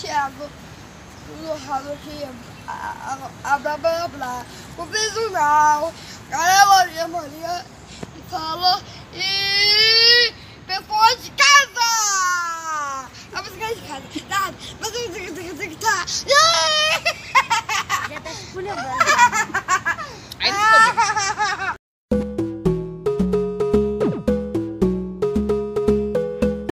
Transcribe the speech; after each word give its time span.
Thiago, 0.00 0.50
do 1.26 1.66
Ralo 1.66 1.92
aqui. 1.92 2.28
a, 2.68 3.54
a, 3.54 3.58
blá 3.58 3.78
blá 3.78 4.08
blá. 4.08 4.44
O 4.76 4.84
visual, 4.84 5.92
galera 6.28 7.02
a 7.02 7.08
Maria, 7.08 7.64
e 8.14 8.30
falou 8.30 8.82
e 9.14 10.34
pessoas 10.66 11.22
de 11.24 11.30
casa! 11.30 13.08
A 13.32 13.42
música 13.42 13.64
é 13.64 13.74
de 13.74 13.80
casa, 13.82 14.02
tá? 14.28 14.52
Mas 14.80 14.94
eu 14.94 15.12
tenho 15.12 15.56
que 15.56 15.76
tá. 15.76 16.04
Já 18.10 18.20
tá 18.20 18.30
esculhambando. 18.32 18.86